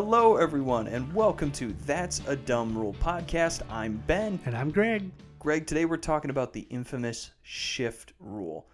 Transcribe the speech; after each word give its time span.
Hello, 0.00 0.36
everyone, 0.36 0.86
and 0.86 1.12
welcome 1.12 1.50
to 1.50 1.74
That's 1.84 2.22
a 2.28 2.36
Dumb 2.36 2.78
Rule 2.78 2.94
podcast. 3.00 3.62
I'm 3.68 3.96
Ben. 4.06 4.38
And 4.44 4.56
I'm 4.56 4.70
Greg. 4.70 5.10
Greg, 5.40 5.66
today 5.66 5.86
we're 5.86 5.96
talking 5.96 6.30
about 6.30 6.52
the 6.52 6.68
infamous 6.70 7.32
shift 7.42 8.12
rule. 8.20 8.68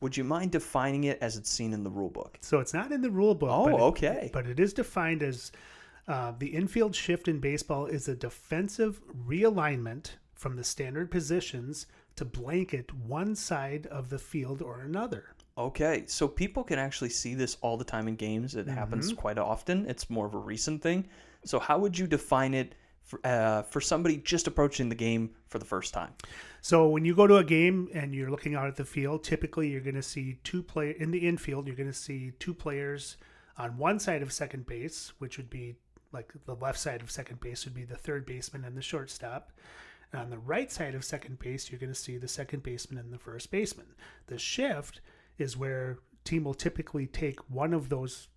Would 0.00 0.16
you 0.16 0.24
mind 0.24 0.52
defining 0.52 1.04
it 1.04 1.18
as 1.20 1.36
it's 1.36 1.50
seen 1.50 1.74
in 1.74 1.84
the 1.84 1.90
rule 1.90 2.08
book? 2.08 2.38
So 2.40 2.58
it's 2.60 2.72
not 2.72 2.90
in 2.90 3.02
the 3.02 3.10
rule 3.10 3.34
book. 3.34 3.50
Oh, 3.52 3.64
but 3.66 3.74
it- 3.74 3.80
okay. 3.80 4.30
but 4.32 4.46
it 4.46 4.58
is 4.58 4.72
defined 4.72 5.22
as 5.22 5.52
uh, 6.08 6.32
the 6.38 6.46
infield 6.46 6.94
shift 6.96 7.28
in 7.28 7.38
baseball 7.38 7.84
is 7.84 8.08
a 8.08 8.16
defensive 8.16 9.02
realignment 9.28 10.12
from 10.32 10.56
the 10.56 10.64
standard 10.64 11.10
positions 11.10 11.86
to 12.16 12.24
blanket 12.24 12.94
one 12.94 13.36
side 13.36 13.86
of 13.88 14.08
the 14.08 14.18
field 14.18 14.62
or 14.62 14.80
another. 14.80 15.34
Okay, 15.58 16.04
so 16.06 16.28
people 16.28 16.62
can 16.62 16.78
actually 16.78 17.08
see 17.08 17.34
this 17.34 17.56
all 17.62 17.76
the 17.76 17.84
time 17.84 18.08
in 18.08 18.16
games. 18.16 18.54
It 18.54 18.68
happens 18.68 19.12
quite 19.12 19.38
often. 19.38 19.86
It's 19.86 20.10
more 20.10 20.26
of 20.26 20.34
a 20.34 20.38
recent 20.38 20.82
thing. 20.82 21.08
So, 21.44 21.58
how 21.58 21.78
would 21.78 21.98
you 21.98 22.06
define 22.06 22.52
it 22.52 22.74
for, 23.06 23.20
uh, 23.24 23.62
for 23.62 23.80
somebody 23.80 24.18
just 24.18 24.46
approaching 24.46 24.88
the 24.88 24.94
game 24.94 25.30
for 25.48 25.58
the 25.58 25.64
first 25.64 25.94
time? 25.94 26.12
So 26.60 26.88
when 26.88 27.04
you 27.04 27.14
go 27.14 27.28
to 27.28 27.36
a 27.36 27.44
game 27.44 27.88
and 27.94 28.12
you're 28.12 28.30
looking 28.30 28.56
out 28.56 28.66
at 28.66 28.74
the 28.74 28.84
field, 28.84 29.22
typically 29.22 29.68
you're 29.68 29.80
going 29.80 29.94
to 29.94 30.02
see 30.02 30.38
two 30.42 30.62
play 30.62 30.96
in 30.98 31.12
the 31.12 31.18
infield. 31.20 31.68
You're 31.68 31.76
going 31.76 31.88
to 31.88 31.96
see 31.96 32.32
two 32.40 32.52
players 32.52 33.16
on 33.56 33.78
one 33.78 34.00
side 34.00 34.20
of 34.20 34.32
second 34.32 34.66
base, 34.66 35.12
which 35.18 35.36
would 35.36 35.48
be 35.48 35.76
like 36.12 36.32
the 36.44 36.56
left 36.56 36.78
side 36.78 37.02
of 37.02 37.10
second 37.10 37.40
base 37.40 37.64
would 37.64 37.74
be 37.74 37.84
the 37.84 37.94
third 37.96 38.26
baseman 38.26 38.64
and 38.64 38.76
the 38.76 38.82
shortstop. 38.82 39.52
And 40.12 40.20
on 40.20 40.30
the 40.30 40.38
right 40.38 40.70
side 40.72 40.96
of 40.96 41.04
second 41.04 41.38
base, 41.38 41.70
you're 41.70 41.78
going 41.78 41.92
to 41.92 41.98
see 41.98 42.16
the 42.16 42.26
second 42.26 42.64
baseman 42.64 42.98
and 42.98 43.12
the 43.12 43.18
first 43.18 43.50
baseman. 43.50 43.86
The 44.26 44.38
shift 44.38 45.00
is 45.38 45.56
where 45.56 45.98
team 46.24 46.44
will 46.44 46.54
typically 46.54 47.06
take 47.06 47.38
one 47.50 47.72
of 47.72 47.88
those 47.88 48.28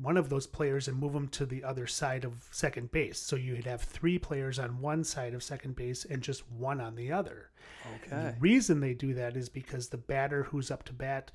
one 0.00 0.16
of 0.16 0.28
those 0.28 0.46
players 0.46 0.86
and 0.86 0.96
move 0.96 1.12
them 1.12 1.26
to 1.26 1.44
the 1.44 1.64
other 1.64 1.86
side 1.86 2.24
of 2.24 2.46
second 2.52 2.92
base. 2.92 3.18
So 3.18 3.34
you'd 3.34 3.66
have 3.66 3.82
three 3.82 4.16
players 4.16 4.60
on 4.60 4.80
one 4.80 5.02
side 5.02 5.34
of 5.34 5.42
second 5.42 5.74
base 5.74 6.04
and 6.04 6.22
just 6.22 6.48
one 6.52 6.80
on 6.80 6.94
the 6.94 7.10
other. 7.10 7.50
Okay. 7.96 8.10
The 8.10 8.34
reason 8.38 8.78
they 8.78 8.94
do 8.94 9.12
that 9.14 9.36
is 9.36 9.48
because 9.48 9.88
the 9.88 9.96
batter 9.96 10.44
who's 10.44 10.70
up 10.70 10.84
to 10.84 10.92
bat 10.92 11.32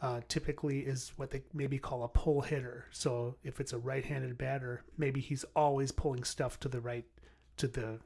uh, 0.00 0.20
typically 0.28 0.80
is 0.80 1.12
what 1.16 1.30
they 1.30 1.42
maybe 1.52 1.78
call 1.78 2.02
a 2.04 2.08
pull 2.08 2.40
hitter. 2.40 2.86
So 2.92 3.36
if 3.44 3.60
it's 3.60 3.74
a 3.74 3.78
right-handed 3.78 4.38
batter, 4.38 4.84
maybe 4.96 5.20
he's 5.20 5.44
always 5.54 5.92
pulling 5.92 6.24
stuff 6.24 6.58
to 6.60 6.68
the 6.68 6.80
right, 6.80 7.04
to 7.58 7.68
the 7.68 7.98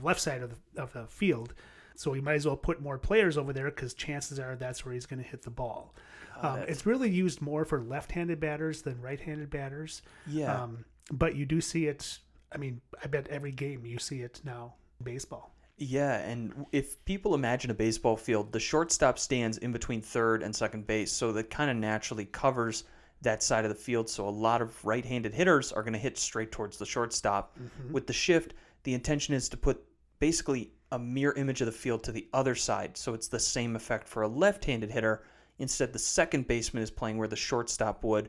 left 0.00 0.20
side 0.20 0.42
of 0.42 0.50
the, 0.50 0.82
of 0.82 0.92
the 0.92 1.06
field. 1.06 1.54
So 2.00 2.14
he 2.14 2.22
might 2.22 2.36
as 2.36 2.46
well 2.46 2.56
put 2.56 2.80
more 2.80 2.96
players 2.96 3.36
over 3.36 3.52
there 3.52 3.66
because 3.66 3.92
chances 3.92 4.40
are 4.40 4.56
that's 4.56 4.86
where 4.86 4.94
he's 4.94 5.04
going 5.04 5.22
to 5.22 5.28
hit 5.28 5.42
the 5.42 5.50
ball. 5.50 5.94
Um, 6.40 6.60
it. 6.60 6.70
it's 6.70 6.86
really 6.86 7.10
used 7.10 7.42
more 7.42 7.66
for 7.66 7.82
left-handed 7.82 8.40
batters 8.40 8.80
than 8.80 8.98
right-handed 9.02 9.50
batters. 9.50 10.00
Yeah. 10.26 10.62
Um, 10.62 10.86
but 11.12 11.36
you 11.36 11.44
do 11.44 11.60
see 11.60 11.88
it. 11.88 12.20
I 12.50 12.56
mean, 12.56 12.80
I 13.04 13.06
bet 13.08 13.28
every 13.28 13.52
game 13.52 13.84
you 13.84 13.98
see 13.98 14.22
it 14.22 14.40
now. 14.44 14.76
in 14.98 15.04
Baseball. 15.04 15.52
Yeah, 15.76 16.20
and 16.20 16.64
if 16.72 17.04
people 17.04 17.34
imagine 17.34 17.70
a 17.70 17.74
baseball 17.74 18.16
field, 18.16 18.50
the 18.50 18.60
shortstop 18.60 19.18
stands 19.18 19.58
in 19.58 19.70
between 19.70 20.00
third 20.00 20.42
and 20.42 20.56
second 20.56 20.86
base, 20.86 21.12
so 21.12 21.32
that 21.32 21.50
kind 21.50 21.70
of 21.70 21.76
naturally 21.76 22.24
covers 22.24 22.84
that 23.20 23.42
side 23.42 23.66
of 23.66 23.68
the 23.68 23.74
field. 23.74 24.08
So 24.08 24.26
a 24.26 24.30
lot 24.30 24.62
of 24.62 24.82
right-handed 24.86 25.34
hitters 25.34 25.70
are 25.70 25.82
going 25.82 25.92
to 25.92 25.98
hit 25.98 26.16
straight 26.16 26.50
towards 26.50 26.78
the 26.78 26.86
shortstop. 26.86 27.58
With 27.90 28.06
the 28.06 28.14
shift, 28.14 28.54
the 28.84 28.94
intention 28.94 29.34
is 29.34 29.50
to 29.50 29.58
put 29.58 29.84
basically 30.18 30.72
a 30.92 30.98
mirror 30.98 31.34
image 31.34 31.60
of 31.60 31.66
the 31.66 31.72
field 31.72 32.02
to 32.04 32.12
the 32.12 32.26
other 32.32 32.54
side, 32.54 32.96
so 32.96 33.14
it's 33.14 33.28
the 33.28 33.38
same 33.38 33.76
effect 33.76 34.08
for 34.08 34.22
a 34.22 34.28
left-handed 34.28 34.90
hitter. 34.90 35.22
Instead, 35.58 35.92
the 35.92 35.98
second 35.98 36.48
baseman 36.48 36.82
is 36.82 36.90
playing 36.90 37.16
where 37.18 37.28
the 37.28 37.36
shortstop 37.36 38.02
would, 38.02 38.28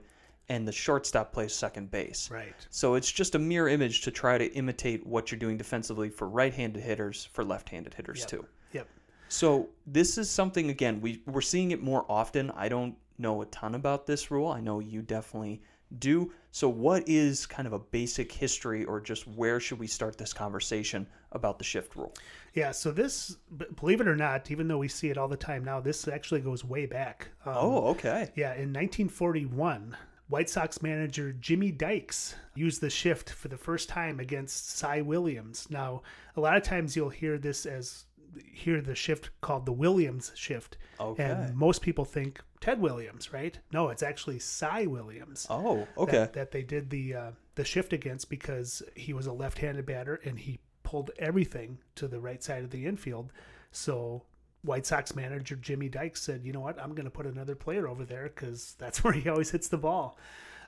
and 0.50 0.68
the 0.68 0.72
shortstop 0.72 1.32
plays 1.32 1.54
second 1.54 1.90
base. 1.92 2.30
Right. 2.30 2.54
So 2.70 2.96
it's 2.96 3.12
just 3.12 3.36
a 3.36 3.40
mirror 3.40 3.70
image 3.70 4.02
to 4.02 4.12
try 4.12 4.38
to 4.38 4.54
imitate 4.54 5.06
what 5.08 5.32
you're 5.32 5.40
doing 5.40 5.58
defensively 5.58 6.10
for 6.10 6.28
right-handed 6.28 6.84
hitters 6.84 7.26
for 7.32 7.44
left-handed 7.46 7.94
hitters 7.94 8.20
Yep. 8.22 8.30
too. 8.30 8.46
Yep. 8.74 8.88
So 9.30 9.70
this 9.88 10.18
is 10.18 10.30
something 10.30 10.70
again 10.70 11.00
we 11.00 11.22
we're 11.26 11.40
seeing 11.40 11.72
it 11.72 11.82
more 11.82 12.06
often. 12.10 12.52
I 12.52 12.68
don't 12.68 12.96
know 13.18 13.42
a 13.42 13.46
ton 13.46 13.76
about 13.76 14.06
this 14.08 14.30
rule. 14.30 14.50
I 14.50 14.60
know 14.60 14.80
you 14.80 15.02
definitely 15.02 15.62
do. 16.00 16.32
So 16.52 16.68
what 16.70 17.04
is 17.08 17.46
kind 17.46 17.66
of 17.68 17.74
a 17.74 17.80
basic 17.80 18.32
history 18.32 18.84
or 18.86 19.00
just 19.00 19.28
where 19.28 19.60
should 19.60 19.80
we 19.80 19.88
start 19.88 20.18
this 20.18 20.34
conversation 20.34 21.08
about 21.32 21.58
the 21.58 21.64
shift 21.64 21.96
rule? 21.96 22.14
Yeah, 22.54 22.72
so 22.72 22.92
this, 22.92 23.38
believe 23.80 24.02
it 24.02 24.08
or 24.08 24.16
not, 24.16 24.52
even 24.52 24.68
though 24.68 24.78
we 24.78 24.88
see 24.90 25.10
it 25.10 25.18
all 25.18 25.28
the 25.30 25.38
time 25.38 25.64
now, 25.64 25.80
this 25.80 26.08
actually 26.08 26.42
goes 26.42 26.64
way 26.66 26.86
back. 26.86 27.30
Um, 27.46 27.54
Oh, 27.56 27.88
okay. 27.92 28.30
yeah, 28.36 28.54
in 28.56 28.74
1941, 28.74 29.96
White 30.28 30.50
Sox 30.50 30.82
manager 30.82 31.34
Jimmy 31.34 31.72
Dykes 31.72 32.36
used 32.56 32.82
the 32.82 32.90
shift 32.90 33.30
for 33.32 33.48
the 33.48 33.58
first 33.58 33.90
time 33.90 34.20
against 34.20 34.78
Cy 34.78 35.02
Williams. 35.02 35.68
Now, 35.70 36.04
a 36.36 36.42
lot 36.42 36.56
of 36.58 36.64
times 36.64 36.96
you'll 36.96 37.10
hear 37.10 37.38
this 37.38 37.66
as 37.66 38.06
hear 38.52 38.82
the 38.82 38.96
shift 38.96 39.30
called 39.42 39.66
the 39.66 39.72
Williams 39.72 40.32
shift, 40.36 40.78
Okay. 41.00 41.24
and 41.24 41.56
most 41.56 41.82
people 41.82 42.06
think 42.06 42.42
Ted 42.60 42.80
Williams, 42.80 43.34
right? 43.34 43.58
No, 43.74 43.90
it's 43.90 44.04
actually 44.04 44.40
Cy 44.40 44.86
Williams 44.86 45.48
Oh, 45.50 45.88
okay. 45.98 46.12
that, 46.18 46.34
that 46.34 46.52
they 46.52 46.62
did 46.64 46.90
the 46.90 47.14
uh, 47.16 47.32
the 47.56 47.66
shift 47.66 47.92
against 47.94 48.30
because 48.30 48.82
he 48.96 49.14
was 49.14 49.28
a 49.28 49.34
left-handed 49.34 49.86
batter 49.86 50.20
and 50.24 50.40
he 50.40 50.60
pulled 50.84 51.12
everything 51.20 51.80
to 51.96 52.08
the 52.08 52.20
right 52.20 52.44
side 52.44 52.64
of 52.64 52.70
the 52.70 52.86
infield. 52.86 53.32
So 53.72 54.24
White 54.64 54.86
Sox 54.86 55.16
manager 55.16 55.56
Jimmy 55.56 55.90
Dykes 55.90 56.22
said, 56.22 56.44
"You 56.46 56.54
know 56.54 56.60
what? 56.60 56.80
I'm 56.82 56.94
going 56.94 57.06
to 57.06 57.10
put 57.12 57.26
another 57.26 57.56
player 57.56 57.88
over 57.88 58.06
there 58.06 58.24
because 58.34 58.76
that's 58.78 59.04
where 59.04 59.14
he 59.14 59.28
always 59.30 59.52
hits 59.52 59.68
the 59.68 59.78
ball." 59.78 60.18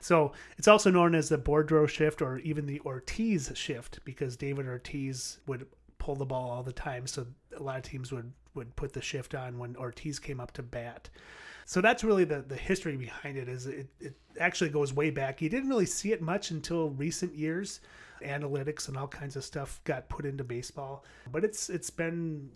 So 0.00 0.32
it's 0.58 0.68
also 0.68 0.90
known 0.90 1.14
as 1.14 1.28
the 1.30 1.38
Boudreau 1.38 1.88
shift 1.88 2.20
or 2.20 2.38
even 2.40 2.66
the 2.66 2.80
Ortiz 2.80 3.50
shift 3.54 4.00
because 4.04 4.36
David 4.36 4.66
Ortiz 4.66 5.38
would 5.46 5.66
pull 5.96 6.14
the 6.16 6.26
ball 6.26 6.50
all 6.50 6.62
the 6.62 6.72
time. 6.74 7.06
So 7.06 7.26
a 7.56 7.62
lot 7.62 7.76
of 7.76 7.82
teams 7.82 8.12
would 8.12 8.32
would 8.54 8.74
put 8.76 8.92
the 8.92 9.02
shift 9.02 9.34
on 9.34 9.58
when 9.58 9.76
Ortiz 9.76 10.18
came 10.18 10.40
up 10.40 10.52
to 10.52 10.62
bat. 10.62 11.08
So 11.66 11.80
that's 11.80 12.04
really 12.04 12.24
the, 12.24 12.42
the 12.42 12.56
history 12.56 12.96
behind 12.96 13.36
it. 13.36 13.48
Is 13.48 13.66
it, 13.66 13.88
it 13.98 14.14
actually 14.38 14.70
goes 14.70 14.92
way 14.92 15.10
back. 15.10 15.40
You 15.40 15.48
didn't 15.48 15.68
really 15.68 15.86
see 15.86 16.12
it 16.12 16.22
much 16.22 16.50
until 16.50 16.90
recent 16.90 17.34
years. 17.34 17.80
Analytics 18.22 18.88
and 18.88 18.96
all 18.96 19.08
kinds 19.08 19.36
of 19.36 19.44
stuff 19.44 19.80
got 19.84 20.08
put 20.08 20.24
into 20.24 20.44
baseball, 20.44 21.04
but 21.30 21.44
it's 21.44 21.68
it's 21.68 21.90
been 21.90 22.48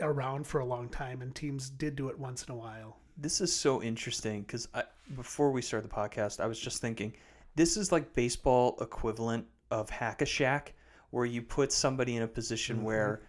around 0.00 0.46
for 0.46 0.60
a 0.60 0.64
long 0.64 0.88
time, 0.90 1.22
and 1.22 1.34
teams 1.34 1.70
did 1.70 1.96
do 1.96 2.08
it 2.08 2.18
once 2.18 2.44
in 2.44 2.52
a 2.52 2.56
while. 2.56 2.98
This 3.16 3.40
is 3.40 3.52
so 3.52 3.82
interesting 3.82 4.42
because 4.42 4.68
before 5.16 5.50
we 5.50 5.60
start 5.62 5.82
the 5.82 5.88
podcast, 5.88 6.40
I 6.40 6.46
was 6.46 6.60
just 6.60 6.80
thinking 6.80 7.14
this 7.56 7.76
is 7.76 7.90
like 7.90 8.14
baseball 8.14 8.76
equivalent 8.80 9.46
of 9.72 9.90
hack 9.90 10.22
a 10.22 10.24
Shaq, 10.24 10.68
where 11.10 11.24
you 11.24 11.42
put 11.42 11.72
somebody 11.72 12.14
in 12.16 12.22
a 12.22 12.28
position 12.28 12.76
mm-hmm. 12.76 12.84
where 12.84 13.22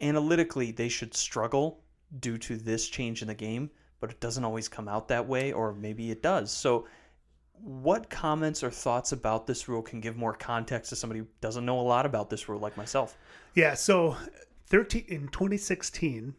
analytically 0.00 0.70
they 0.70 0.88
should 0.88 1.14
struggle 1.14 1.80
due 2.20 2.38
to 2.38 2.56
this 2.56 2.88
change 2.88 3.22
in 3.22 3.28
the 3.28 3.34
game, 3.34 3.70
but 4.00 4.10
it 4.10 4.20
doesn't 4.20 4.44
always 4.44 4.68
come 4.68 4.88
out 4.88 5.08
that 5.08 5.26
way, 5.26 5.52
or 5.52 5.72
maybe 5.72 6.10
it 6.10 6.22
does. 6.22 6.50
So, 6.50 6.86
what 7.62 8.10
comments 8.10 8.62
or 8.62 8.70
thoughts 8.70 9.12
about 9.12 9.46
this 9.46 9.66
rule 9.66 9.80
can 9.80 10.00
give 10.00 10.16
more 10.16 10.34
context 10.34 10.90
to 10.90 10.96
somebody 10.96 11.20
who 11.20 11.26
doesn't 11.40 11.64
know 11.64 11.80
a 11.80 11.82
lot 11.82 12.04
about 12.04 12.28
this 12.28 12.48
rule, 12.48 12.60
like 12.60 12.76
myself? 12.76 13.16
Yeah, 13.54 13.74
so 13.74 14.16
13 14.66 15.04
in 15.08 15.28
2016, 15.28 16.34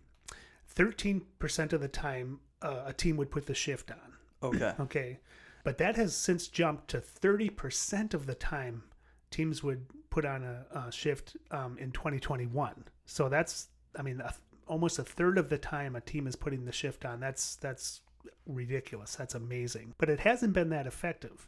13% 0.75 1.73
of 1.73 1.81
the 1.81 1.87
time 1.87 2.39
uh, 2.61 2.83
a 2.85 2.93
team 2.93 3.17
would 3.17 3.31
put 3.31 3.47
the 3.47 3.55
shift 3.55 3.91
on. 3.91 4.13
Okay. 4.43 4.73
Okay. 4.79 5.19
But 5.63 5.79
that 5.79 5.97
has 5.97 6.15
since 6.15 6.47
jumped 6.47 6.87
to 6.89 6.99
30% 6.99 8.13
of 8.13 8.25
the 8.25 8.35
time 8.35 8.83
teams 9.31 9.63
would 9.63 9.85
put 10.09 10.23
on 10.23 10.43
a, 10.43 10.65
a 10.71 10.91
shift 10.93 11.35
um, 11.51 11.77
in 11.77 11.91
2021. 11.91 12.85
So 13.07 13.27
that's, 13.29 13.69
I 13.97 14.03
mean, 14.03 14.21
a, 14.21 14.33
almost 14.67 14.99
a 14.99 15.03
third 15.03 15.39
of 15.39 15.49
the 15.49 15.57
time 15.57 15.95
a 15.95 16.01
team 16.01 16.27
is 16.27 16.35
putting 16.35 16.65
the 16.65 16.71
shift 16.71 17.05
on. 17.05 17.19
That's, 17.19 17.55
that's 17.55 18.01
ridiculous. 18.45 19.15
That's 19.15 19.33
amazing. 19.33 19.95
But 19.97 20.09
it 20.09 20.19
hasn't 20.19 20.53
been 20.53 20.69
that 20.69 20.85
effective. 20.85 21.47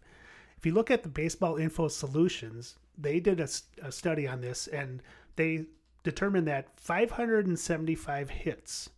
If 0.57 0.65
you 0.65 0.73
look 0.73 0.89
at 0.89 1.03
the 1.03 1.09
Baseball 1.09 1.57
Info 1.57 1.87
Solutions, 1.89 2.75
they 2.97 3.19
did 3.19 3.39
a 3.39 3.91
study 3.91 4.27
on 4.27 4.41
this 4.41 4.67
and 4.67 5.01
they 5.35 5.65
determined 6.03 6.47
that 6.47 6.79
575 6.79 8.29
hits 8.29 8.89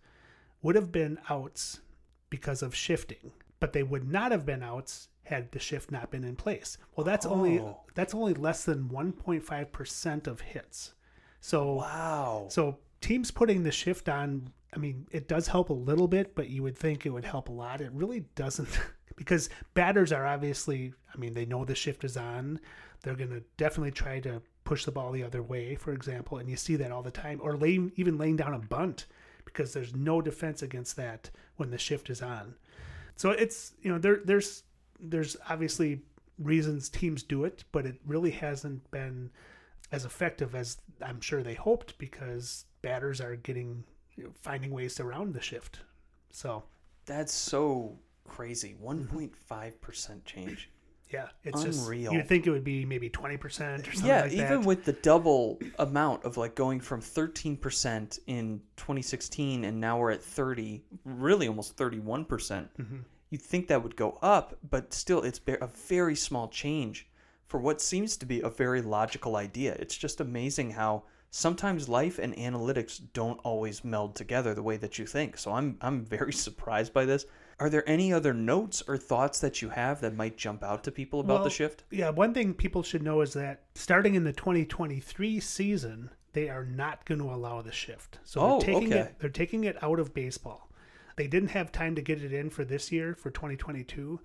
would 0.62 0.76
have 0.76 0.92
been 0.92 1.18
outs 1.30 1.80
because 2.30 2.62
of 2.62 2.76
shifting, 2.76 3.32
but 3.60 3.74
they 3.74 3.84
would 3.84 4.10
not 4.10 4.32
have 4.32 4.46
been 4.46 4.64
outs 4.64 5.10
had 5.24 5.52
the 5.52 5.60
shift 5.60 5.92
not 5.92 6.10
been 6.12 6.24
in 6.24 6.36
place. 6.36 6.78
Well, 6.96 7.06
that's 7.06 7.26
only 7.26 7.60
Oh. 7.60 7.82
that's 7.96 8.14
only 8.14 8.34
less 8.34 8.66
than 8.66 8.90
1.5% 8.90 10.28
of 10.28 10.42
hits. 10.42 10.94
So 11.42 11.74
Wow. 11.74 12.48
so 12.50 12.78
teams 13.02 13.32
putting 13.32 13.64
the 13.64 13.72
shift 13.72 14.08
on, 14.08 14.54
I 14.74 14.78
mean, 14.78 15.08
it 15.12 15.28
does 15.28 15.48
help 15.48 15.70
a 15.70 15.74
little 15.74 16.08
bit, 16.08 16.36
but 16.36 16.50
you 16.50 16.64
would 16.64 16.78
think 16.78 17.06
it 17.06 17.10
would 17.10 17.26
help 17.26 17.50
a 17.50 17.52
lot. 17.52 17.82
It 17.82 17.92
really 17.92 18.22
doesn't 18.36 18.80
because 19.18 19.50
batters 19.74 20.12
are 20.14 20.26
obviously, 20.26 20.94
I 21.14 21.18
mean, 21.18 21.34
they 21.34 21.46
know 21.46 21.66
the 21.66 21.76
shift 21.76 22.04
is 22.04 22.16
on. 22.16 22.60
They're 23.04 23.16
going 23.16 23.32
to 23.32 23.44
definitely 23.58 23.92
try 23.92 24.20
to 24.22 24.42
push 24.64 24.86
the 24.86 24.92
ball 24.92 25.12
the 25.12 25.24
other 25.24 25.42
way, 25.42 25.76
for 25.76 25.92
example, 25.92 26.38
and 26.38 26.48
you 26.48 26.56
see 26.56 26.76
that 26.78 26.92
all 26.92 27.02
the 27.02 27.12
time 27.12 27.40
or 27.44 27.58
laying 27.58 27.92
even 27.96 28.18
laying 28.18 28.36
down 28.38 28.54
a 28.54 28.60
bunt 28.60 29.08
because 29.44 29.74
there's 29.74 29.96
no 29.96 30.22
defense 30.22 30.62
against 30.62 30.96
that 30.96 31.30
when 31.58 31.72
the 31.72 31.78
shift 31.78 32.10
is 32.10 32.22
on. 32.22 32.54
So 33.16 33.32
it's, 33.32 33.74
you 33.82 33.92
know, 33.92 33.98
there 33.98 34.22
there's 34.24 34.64
there's 35.00 35.36
obviously 35.50 36.02
reasons 36.38 36.88
teams 36.90 37.24
do 37.24 37.44
it, 37.44 37.64
but 37.72 37.86
it 37.88 37.96
really 38.06 38.32
hasn't 38.32 38.90
been 38.92 39.32
as 39.92 40.06
effective 40.06 40.56
as 40.56 40.78
I'm 41.02 41.20
sure 41.22 41.44
they 41.44 41.54
hoped 41.56 41.98
because 41.98 42.66
batters 42.82 43.20
are 43.22 43.36
getting 43.36 43.84
you 44.16 44.26
know, 44.26 44.30
finding 44.42 44.72
ways 44.72 45.00
around 45.00 45.34
the 45.34 45.42
shift. 45.42 45.80
So 46.32 46.64
That's 47.06 47.34
so 47.34 47.98
crazy. 48.28 48.76
1.5% 48.84 50.26
change. 50.26 50.70
yeah, 51.12 51.28
it's 51.44 51.64
Unreal. 51.64 52.12
just 52.12 52.14
you'd 52.14 52.28
think 52.28 52.48
it 52.48 52.52
would 52.52 52.64
be 52.64 52.86
maybe 52.86 53.10
twenty 53.10 53.36
percent 53.36 53.86
or 53.88 53.92
something 53.92 54.08
yeah, 54.08 54.22
like 54.24 54.32
even 54.32 54.62
with 54.64 54.86
the 54.86 54.94
double 54.94 55.60
amount 55.80 56.24
of 56.24 56.38
like 56.38 56.56
going 56.56 56.80
from 56.80 57.02
13% 57.02 58.20
in 58.28 58.62
2016 58.78 59.66
and 59.66 59.82
now 59.82 59.98
we're 60.00 60.12
at 60.12 60.24
30, 60.24 60.82
really 61.04 61.48
almost 61.50 61.76
31%. 61.76 62.28
percent 62.28 62.70
Mhm. 62.78 63.04
You'd 63.30 63.42
think 63.42 63.68
that 63.68 63.82
would 63.84 63.96
go 63.96 64.18
up, 64.22 64.58
but 64.70 64.94
still 64.94 65.22
it's 65.22 65.40
a 65.48 65.68
very 65.68 66.16
small 66.16 66.48
change 66.50 67.08
for 67.52 67.60
what 67.60 67.82
seems 67.82 68.16
to 68.16 68.26
be 68.26 68.40
a 68.40 68.50
very 68.50 68.82
logical 68.82 69.36
idea. 69.36 69.76
It's 69.78 69.98
just 69.98 70.22
amazing 70.22 70.72
how 70.72 71.04
sometimes 71.32 71.90
life 71.90 72.18
and 72.18 72.34
analytics 72.38 73.02
don't 73.12 73.42
always 73.44 73.84
meld 73.84 74.16
together 74.16 74.54
the 74.54 74.64
way 74.64 74.78
that 74.78 74.98
you 74.98 75.06
think. 75.06 75.38
So 75.38 75.52
I'm 75.52 75.78
I'm 75.82 76.06
very 76.06 76.32
surprised 76.48 76.94
by 76.94 77.04
this. 77.04 77.26
Are 77.60 77.70
there 77.70 77.88
any 77.88 78.14
other 78.14 78.34
notes 78.34 78.82
or 78.88 78.98
thoughts 78.98 79.40
that 79.42 79.62
you 79.62 79.68
have 79.68 80.00
that 80.00 80.16
might 80.16 80.38
jump 80.38 80.64
out 80.64 80.86
to 80.86 80.92
people 80.92 81.20
about 81.20 81.34
Well, 81.34 81.44
the 81.44 81.50
shift? 81.50 81.84
Yeah, 81.92 82.10
one 82.10 82.34
thing 82.34 82.54
people 82.54 82.84
should 82.84 83.04
know 83.04 83.20
is 83.20 83.34
that 83.34 83.64
starting 83.76 84.16
in 84.16 84.24
the 84.24 84.34
2023 84.34 85.40
season, 85.42 86.10
they 86.32 86.48
are 86.48 86.66
not 86.66 87.06
going 87.06 87.20
to 87.20 87.30
allow 87.30 87.62
the 87.62 87.72
shift. 87.74 88.18
So 88.24 88.40
Oh, 88.40 88.60
they're 88.62 88.74
taking 88.74 88.94
okay. 88.94 89.02
it 89.02 89.16
they're 89.20 89.30
taking 89.30 89.66
it 89.66 89.84
out 89.84 90.00
of 90.00 90.14
baseball. 90.14 90.70
They 91.18 91.28
didn't 91.28 91.50
have 91.50 91.74
time 91.74 91.96
to 91.96 92.02
get 92.02 92.24
it 92.24 92.32
in 92.32 92.50
for 92.50 92.64
this 92.64 92.94
year 92.94 93.14
for 93.14 93.30
2022, 93.30 94.22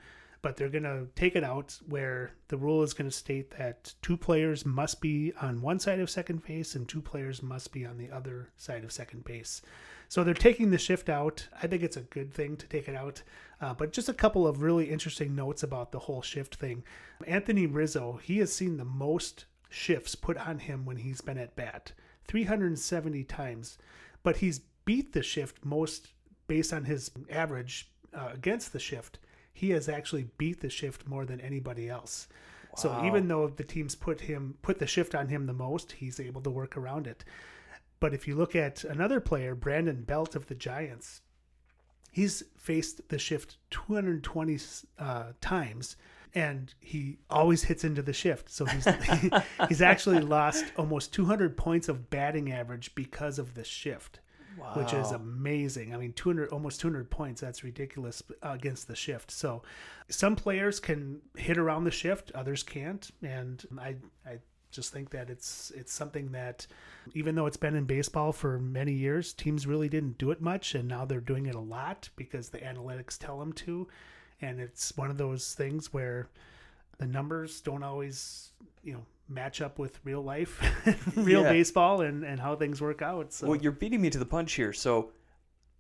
but 0.47 0.57
they're 0.57 0.69
going 0.69 0.85
to 0.85 1.09
take 1.17 1.35
it 1.35 1.43
out 1.43 1.77
where 1.89 2.31
the 2.47 2.57
rule 2.57 2.85
is 2.85 2.95
going 2.95 3.11
to 3.11 3.17
state 3.17 3.51
that 3.59 3.93
two 4.01 4.17
players 4.17 4.65
must 4.65 5.01
be 5.01 5.33
on 5.43 5.61
one 5.61 5.81
side 5.81 5.99
of 5.99 6.09
second 6.09 6.41
base 6.45 6.77
and 6.77 6.89
two 6.89 7.03
players 7.03 7.43
must 7.43 7.73
be 7.73 7.85
on 7.85 7.99
the 7.99 8.09
other 8.13 8.49
side 8.57 8.85
of 8.85 8.93
second 8.93 9.25
base. 9.25 9.61
So 10.09 10.23
they're 10.23 10.35
taking 10.35 10.71
the 10.71 10.79
shift 10.79 11.09
out. 11.09 11.49
I 11.61 11.67
think 11.67 11.83
it's 11.83 11.97
a 11.97 12.03
good 12.03 12.33
thing 12.33 12.57
to 12.59 12.69
take 12.69 12.87
it 12.87 12.95
out. 12.95 13.23
Uh, 13.61 13.75
but 13.75 13.93
just 13.93 14.09
a 14.09 14.15
couple 14.15 14.47
of 14.47 14.63
really 14.63 14.89
interesting 14.89 15.35
notes 15.35 15.65
about 15.65 15.91
the 15.91 15.99
whole 15.99 16.23
shift 16.23 16.55
thing. 16.55 16.85
Anthony 17.27 17.67
Rizzo, 17.67 18.21
he 18.23 18.39
has 18.39 18.55
seen 18.55 18.77
the 18.77 18.85
most 18.85 19.47
shifts 19.69 20.15
put 20.15 20.37
on 20.37 20.61
him 20.61 20.87
when 20.87 20.99
he's 20.99 21.23
been 21.23 21.39
at 21.39 21.57
bat 21.57 21.91
370 22.29 23.25
times. 23.25 23.79
But 24.23 24.37
he's 24.37 24.61
beat 24.85 25.13
the 25.13 25.25
shift 25.25 25.65
most 25.65 26.13
based 26.47 26.73
on 26.73 26.85
his 26.85 27.11
average 27.29 27.91
uh, 28.15 28.29
against 28.33 28.73
the 28.73 28.79
shift. 28.79 29.19
He 29.57 29.71
has 29.71 29.89
actually 29.89 30.29
beat 30.37 30.61
the 30.61 30.69
shift 30.69 31.09
more 31.09 31.25
than 31.25 31.41
anybody 31.41 31.89
else. 31.89 32.29
So 32.77 33.03
even 33.07 33.27
though 33.27 33.49
the 33.49 33.65
teams 33.65 33.95
put 33.95 34.21
him 34.21 34.59
put 34.61 34.79
the 34.79 34.87
shift 34.87 35.15
on 35.15 35.29
him 35.29 35.47
the 35.47 35.55
most, 35.55 35.93
he's 35.93 36.21
able 36.21 36.43
to 36.43 36.51
work 36.51 36.77
around 36.77 37.07
it. 37.07 37.25
But 38.01 38.13
if 38.13 38.29
you 38.29 38.35
look 38.35 38.55
at 38.55 38.85
another 38.85 39.19
player, 39.19 39.55
Brandon 39.55 40.03
Belt 40.03 40.37
of 40.37 40.49
the 40.49 40.55
Giants, 40.55 41.23
he's 42.13 42.43
faced 42.59 43.09
the 43.09 43.19
shift 43.19 43.57
220 43.71 44.59
uh, 44.99 45.33
times 45.41 45.97
and 46.35 46.75
he 46.81 47.17
always 47.31 47.65
hits 47.65 47.83
into 47.83 48.03
the 48.03 48.13
shift. 48.13 48.51
So 48.51 48.67
he's 48.67 48.87
he's 49.71 49.81
actually 49.81 50.21
lost 50.21 50.67
almost 50.77 51.15
200 51.15 51.57
points 51.57 51.89
of 51.89 52.11
batting 52.11 52.53
average 52.53 52.95
because 52.95 53.39
of 53.39 53.55
the 53.55 53.65
shift, 53.65 54.21
which 54.75 54.93
is 54.93 55.13
amazing. 55.13 55.95
I 55.95 55.99
mean, 55.99 56.13
200 56.13 56.51
almost 56.51 56.81
200 56.81 57.11
points. 57.11 57.41
That's 57.41 57.65
ridiculous 57.65 58.23
against 58.43 58.89
the 58.89 58.97
shift. 58.97 59.31
So 59.31 59.63
some 60.09 60.37
players 60.37 60.81
can 60.81 61.21
hit 61.37 61.59
around 61.59 61.85
the 61.85 61.91
shift, 61.91 62.33
others 62.35 62.63
can't, 62.63 63.11
and 63.23 63.65
I 63.79 63.97
I 64.27 64.39
just 64.71 64.93
think 64.93 65.11
that 65.11 65.31
it's 65.31 65.73
it's 65.75 65.93
something 65.93 66.33
that 66.33 66.67
even 67.15 67.35
though 67.35 67.47
it's 67.47 67.57
been 67.57 67.75
in 67.75 67.85
baseball 67.85 68.33
for 68.33 68.59
many 68.59 68.93
years, 68.93 69.33
teams 69.33 69.67
really 69.67 69.89
didn't 69.89 70.19
do 70.19 70.31
it 70.31 70.41
much, 70.41 70.75
and 70.75 70.89
now 70.89 71.05
they're 71.05 71.21
doing 71.21 71.47
it 71.47 71.55
a 71.55 71.61
lot 71.61 72.09
because 72.17 72.49
the 72.49 72.59
analytics 72.59 73.19
tell 73.19 73.39
them 73.39 73.53
to, 73.55 73.89
and 74.41 74.61
it's 74.61 74.97
one 74.97 75.11
of 75.11 75.19
those 75.19 75.55
things 75.55 75.93
where 75.93 76.29
the 76.99 77.07
numbers 77.07 77.61
don't 77.61 77.83
always 77.83 78.51
you 78.83 78.93
know 78.93 79.05
match 79.29 79.61
up 79.61 79.79
with 79.79 79.99
real 80.05 80.23
life, 80.23 80.61
real 81.17 81.43
Yeah. 81.43 81.51
baseball, 81.53 82.01
and 82.03 82.25
and 82.25 82.41
how 82.41 82.57
things 82.57 82.81
work 82.81 83.03
out. 83.03 83.33
So 83.33 83.49
Well, 83.49 83.57
you're 83.57 83.73
beating 83.73 84.01
me 84.01 84.11
to 84.11 84.19
the 84.19 84.27
punch 84.27 84.53
here, 84.55 84.73
so 84.73 85.13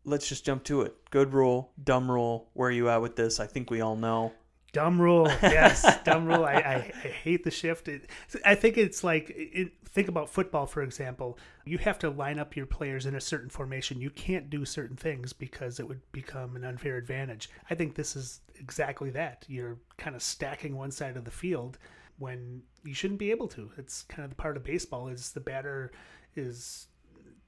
let's 0.04 0.28
just 0.28 0.44
jump 0.44 0.64
to 0.64 0.82
it. 0.82 0.94
Good 1.10 1.32
rule, 1.32 1.72
dumb 1.82 2.10
rule. 2.10 2.48
Where 2.54 2.68
are 2.68 2.72
you 2.72 2.88
at 2.88 3.02
with 3.02 3.16
this? 3.16 3.40
I 3.40 3.46
think 3.46 3.70
we 3.70 3.80
all 3.80 3.96
know. 3.96 4.32
Dumb 4.72 5.00
rule, 5.00 5.26
yes, 5.42 5.86
dumb 6.04 6.26
rule. 6.26 6.44
I, 6.44 6.54
I, 6.54 6.74
I 7.04 7.08
hate 7.08 7.44
the 7.44 7.50
shift. 7.50 7.88
It, 7.88 8.10
I 8.44 8.54
think 8.54 8.76
it's 8.76 9.02
like 9.02 9.30
it, 9.34 9.72
think 9.86 10.08
about 10.08 10.28
football, 10.28 10.66
for 10.66 10.82
example. 10.82 11.38
You 11.64 11.78
have 11.78 11.98
to 12.00 12.10
line 12.10 12.38
up 12.38 12.54
your 12.56 12.66
players 12.66 13.06
in 13.06 13.14
a 13.14 13.20
certain 13.20 13.48
formation. 13.48 14.02
You 14.02 14.10
can't 14.10 14.50
do 14.50 14.66
certain 14.66 14.96
things 14.96 15.32
because 15.32 15.80
it 15.80 15.88
would 15.88 16.02
become 16.12 16.56
an 16.56 16.64
unfair 16.64 16.98
advantage. 16.98 17.48
I 17.70 17.74
think 17.74 17.94
this 17.94 18.16
is 18.16 18.40
exactly 18.56 19.08
that. 19.10 19.46
You're 19.48 19.78
kind 19.96 20.14
of 20.14 20.22
stacking 20.22 20.76
one 20.76 20.90
side 20.90 21.16
of 21.16 21.24
the 21.24 21.30
field 21.30 21.78
when 22.18 22.62
you 22.84 22.94
shouldn't 22.94 23.18
be 23.18 23.30
able 23.30 23.48
to. 23.48 23.70
It's 23.76 24.02
kind 24.02 24.24
of 24.24 24.30
the 24.30 24.36
part 24.36 24.56
of 24.56 24.64
baseball 24.64 25.08
is 25.08 25.32
the 25.32 25.40
batter 25.40 25.92
is 26.34 26.88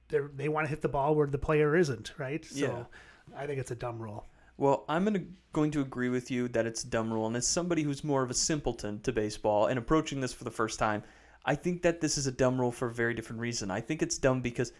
they 0.09 0.19
they 0.35 0.49
want 0.49 0.65
to 0.65 0.69
hit 0.69 0.81
the 0.81 0.89
ball 0.89 1.15
where 1.15 1.27
the 1.27 1.37
player 1.37 1.75
isn't, 1.75 2.13
right? 2.17 2.43
So 2.45 2.65
Yeah. 2.65 2.83
I 3.37 3.45
think 3.45 3.59
it's 3.59 3.71
a 3.71 3.75
dumb 3.75 3.99
rule. 3.99 4.25
Well, 4.57 4.83
I'm 4.89 5.05
gonna 5.05 5.23
going 5.53 5.71
to 5.71 5.81
agree 5.81 6.09
with 6.09 6.29
you 6.29 6.47
that 6.49 6.65
it's 6.65 6.83
a 6.83 6.87
dumb 6.87 7.13
rule, 7.13 7.27
and 7.27 7.35
as 7.35 7.47
somebody 7.47 7.83
who's 7.83 8.03
more 8.03 8.23
of 8.23 8.29
a 8.29 8.33
simpleton 8.33 8.99
to 9.01 9.11
baseball 9.11 9.67
and 9.67 9.79
approaching 9.79 10.19
this 10.19 10.33
for 10.33 10.43
the 10.43 10.51
first 10.51 10.79
time, 10.79 11.03
I 11.45 11.55
think 11.55 11.81
that 11.83 12.01
this 12.01 12.17
is 12.17 12.27
a 12.27 12.31
dumb 12.31 12.59
rule 12.59 12.71
for 12.71 12.87
a 12.89 12.93
very 12.93 13.13
different 13.13 13.39
reason. 13.41 13.71
I 13.71 13.81
think 13.81 14.01
it's 14.01 14.17
dumb 14.17 14.41
because 14.41 14.73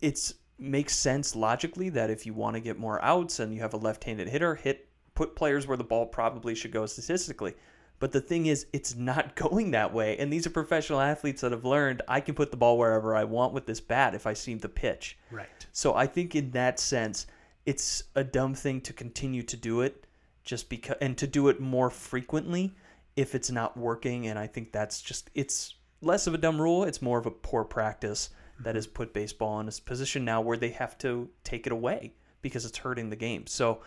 it 0.00 0.32
makes 0.58 0.96
sense 0.96 1.36
logically 1.36 1.88
that 1.90 2.10
if 2.10 2.26
you 2.26 2.34
want 2.34 2.54
to 2.54 2.60
get 2.60 2.78
more 2.78 3.02
outs 3.04 3.40
and 3.40 3.54
you 3.54 3.60
have 3.60 3.74
a 3.74 3.78
left-handed 3.78 4.28
hitter, 4.28 4.54
hit 4.54 4.88
put 5.14 5.36
players 5.36 5.66
where 5.66 5.76
the 5.76 5.84
ball 5.84 6.06
probably 6.06 6.54
should 6.54 6.72
go 6.72 6.86
statistically. 6.86 7.54
But 8.00 8.12
the 8.12 8.20
thing 8.20 8.46
is, 8.46 8.66
it's 8.72 8.96
not 8.96 9.36
going 9.36 9.70
that 9.70 9.94
way. 9.94 10.18
And 10.18 10.32
these 10.32 10.46
are 10.46 10.50
professional 10.50 11.00
athletes 11.00 11.42
that 11.42 11.52
have 11.52 11.64
learned 11.64 12.02
I 12.08 12.20
can 12.20 12.34
put 12.34 12.50
the 12.50 12.56
ball 12.56 12.76
wherever 12.76 13.14
I 13.14 13.24
want 13.24 13.52
with 13.52 13.66
this 13.66 13.80
bat 13.80 14.14
if 14.14 14.26
I 14.26 14.32
seem 14.32 14.58
to 14.60 14.68
pitch. 14.68 15.16
Right. 15.30 15.46
So 15.72 15.94
I 15.94 16.06
think 16.06 16.34
in 16.34 16.50
that 16.50 16.80
sense, 16.80 17.28
it's 17.66 18.02
a 18.16 18.24
dumb 18.24 18.54
thing 18.54 18.80
to 18.80 18.92
continue 18.92 19.42
to 19.44 19.56
do 19.56 19.82
it 19.82 20.06
just 20.42 20.68
because 20.68 20.96
and 21.00 21.16
to 21.18 21.26
do 21.26 21.48
it 21.48 21.60
more 21.60 21.90
frequently 21.90 22.74
if 23.14 23.34
it's 23.34 23.50
not 23.50 23.76
working 23.76 24.26
and 24.26 24.38
I 24.38 24.46
think 24.46 24.72
that's 24.72 25.02
just 25.02 25.30
it's 25.34 25.74
less 26.00 26.26
of 26.26 26.34
a 26.34 26.38
dumb 26.38 26.60
rule, 26.60 26.84
it's 26.84 27.02
more 27.02 27.18
of 27.18 27.26
a 27.26 27.30
poor 27.30 27.62
practice 27.62 28.30
that 28.60 28.70
mm-hmm. 28.70 28.76
has 28.76 28.86
put 28.86 29.12
baseball 29.12 29.60
in 29.60 29.68
a 29.68 29.72
position 29.84 30.24
now 30.24 30.40
where 30.40 30.56
they 30.56 30.70
have 30.70 30.96
to 30.98 31.28
take 31.44 31.66
it 31.66 31.72
away 31.72 32.14
because 32.42 32.64
it's 32.64 32.78
hurting 32.78 33.10
the 33.10 33.16
game. 33.16 33.46
So 33.46 33.82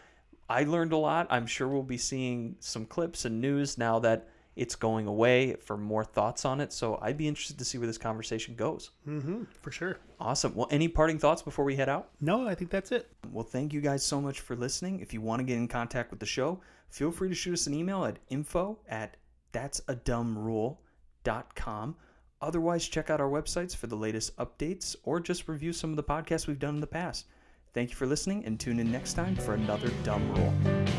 I 0.49 0.63
learned 0.63 0.93
a 0.93 0.97
lot. 0.97 1.27
I'm 1.29 1.45
sure 1.45 1.67
we'll 1.67 1.83
be 1.83 1.97
seeing 1.97 2.55
some 2.59 2.85
clips 2.85 3.25
and 3.25 3.41
news 3.41 3.77
now 3.77 3.99
that 3.99 4.29
it's 4.55 4.75
going 4.75 5.07
away 5.07 5.55
for 5.55 5.75
more 5.77 6.03
thoughts 6.03 6.45
on 6.45 6.61
it. 6.61 6.71
So 6.71 6.99
I'd 7.01 7.17
be 7.17 7.27
interested 7.27 7.57
to 7.57 7.65
see 7.65 7.79
where 7.79 7.87
this 7.87 7.97
conversation 7.97 8.53
goes. 8.55 8.91
Mm-hmm, 9.07 9.45
for 9.61 9.71
sure. 9.71 9.97
Awesome. 10.19 10.53
Well, 10.53 10.67
any 10.69 10.87
parting 10.87 11.17
thoughts 11.17 11.41
before 11.41 11.65
we 11.65 11.75
head 11.75 11.89
out? 11.89 12.09
No, 12.21 12.47
I 12.47 12.53
think 12.55 12.69
that's 12.69 12.91
it. 12.91 13.09
Well, 13.31 13.43
thank 13.43 13.73
you 13.73 13.81
guys 13.81 14.03
so 14.03 14.21
much 14.21 14.41
for 14.41 14.55
listening. 14.55 14.99
If 14.99 15.11
you 15.13 15.21
want 15.21 15.39
to 15.39 15.43
get 15.43 15.57
in 15.57 15.67
contact 15.67 16.11
with 16.11 16.19
the 16.19 16.27
show, 16.27 16.61
feel 16.89 17.11
free 17.11 17.29
to 17.29 17.35
shoot 17.35 17.53
us 17.53 17.65
an 17.67 17.73
email 17.73 18.05
at 18.05 18.19
info 18.29 18.77
at 18.87 19.17
that'sadumbRule.com. 19.53 21.95
Otherwise, 22.41 22.87
check 22.87 23.09
out 23.09 23.21
our 23.21 23.29
websites 23.29 23.75
for 23.75 23.87
the 23.87 23.95
latest 23.95 24.37
updates 24.37 24.95
or 25.03 25.19
just 25.19 25.47
review 25.47 25.73
some 25.73 25.89
of 25.89 25.95
the 25.95 26.03
podcasts 26.03 26.45
we've 26.45 26.59
done 26.59 26.75
in 26.75 26.81
the 26.81 26.87
past. 26.87 27.25
Thank 27.73 27.89
you 27.89 27.95
for 27.95 28.05
listening 28.05 28.45
and 28.45 28.59
tune 28.59 28.79
in 28.79 28.91
next 28.91 29.13
time 29.13 29.35
for 29.35 29.55
another 29.55 29.89
Dumb 30.03 30.31
Rule. 30.35 30.92